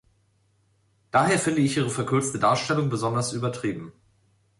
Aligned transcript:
Daher 1.11 1.37
finde 1.37 1.61
ich 1.61 1.77
Ihre 1.77 1.91
verkürzte 1.91 2.39
Darstellung 2.39 2.89
besonders 2.89 3.33
übertrieben. 3.33 3.93